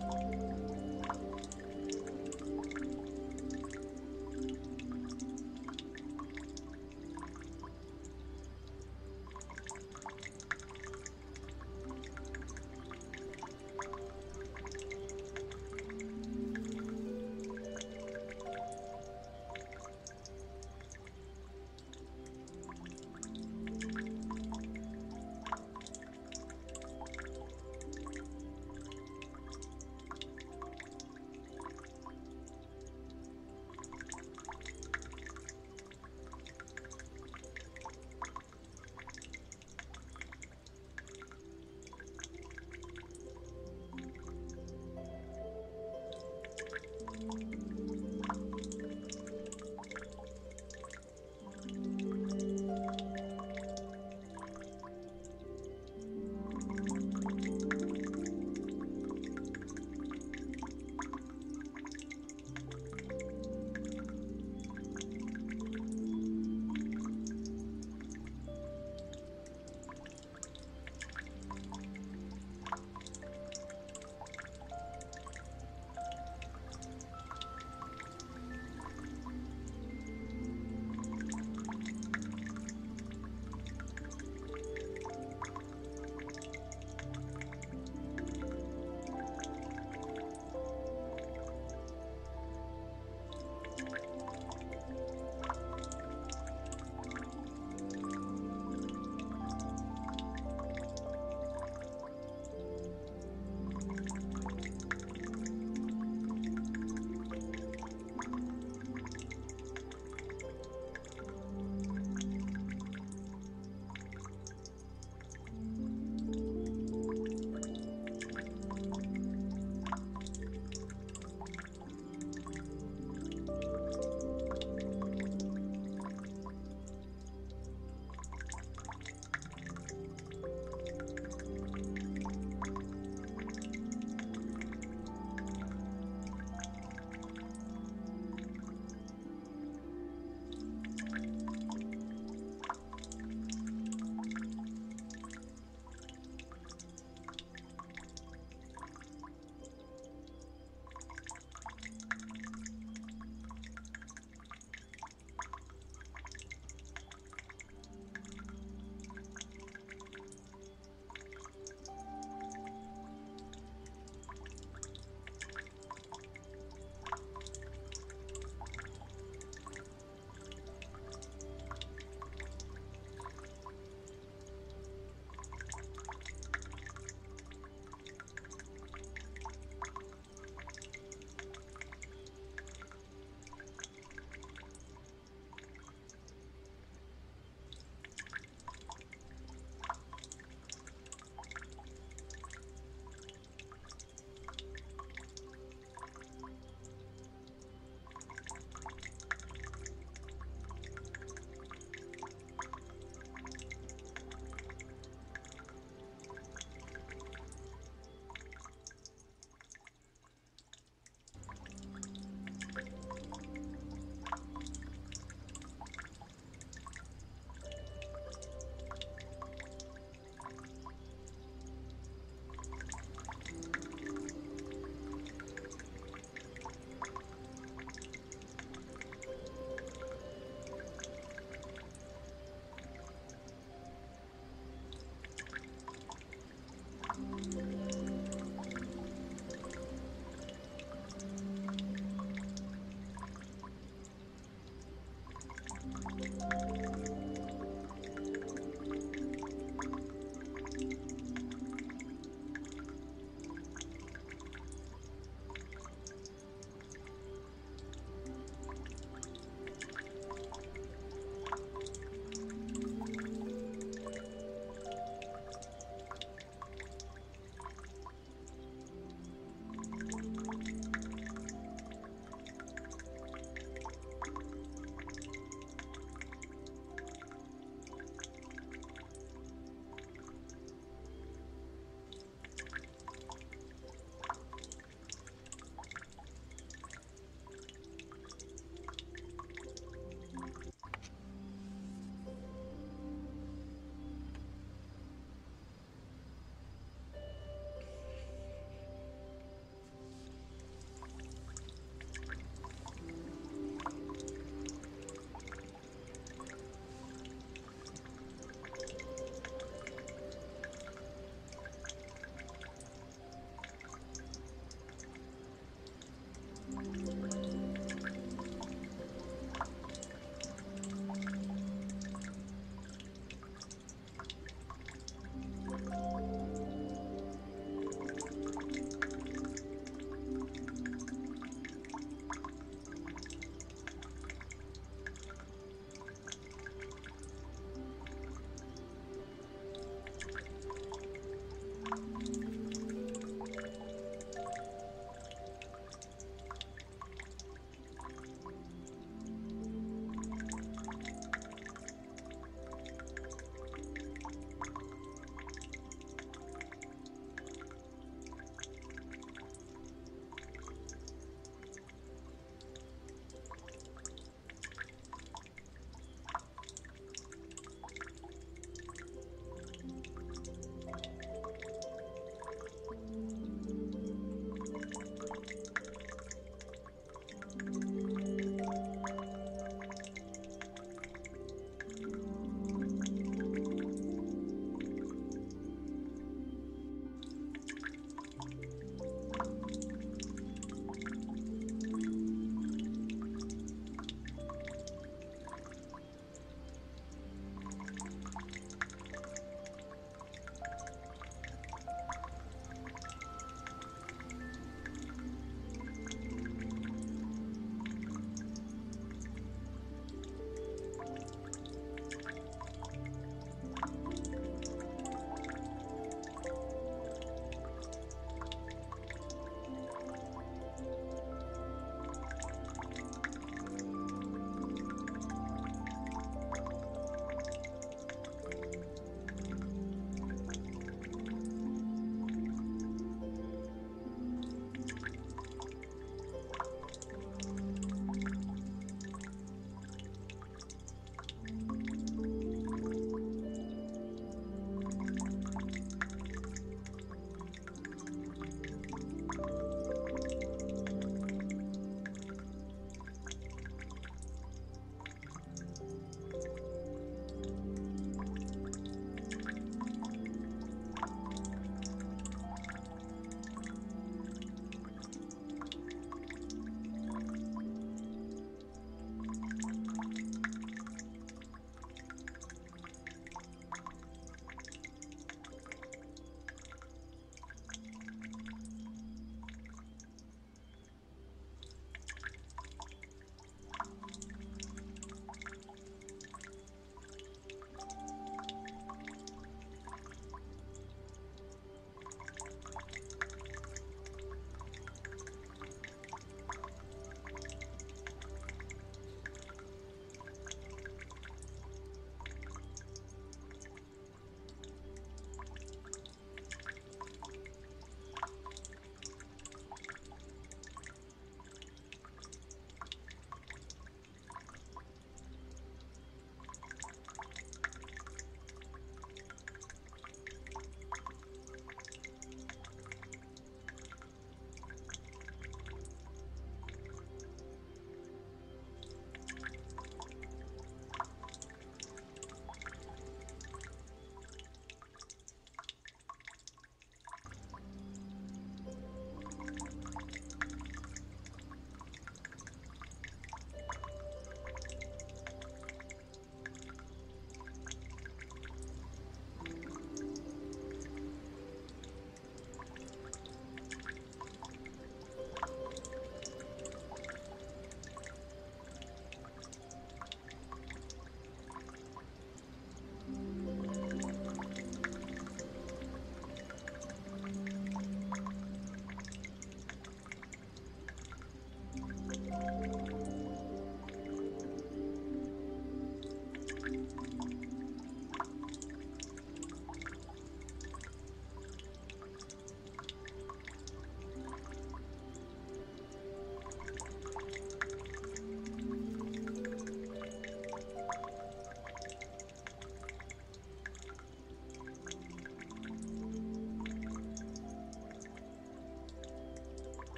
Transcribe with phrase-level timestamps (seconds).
[0.00, 0.65] あっ。